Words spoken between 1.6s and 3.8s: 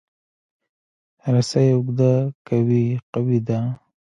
اوږده که وي، قوي ده.